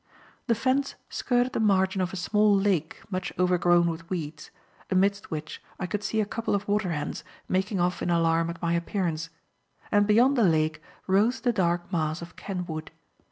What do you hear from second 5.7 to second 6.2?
I could see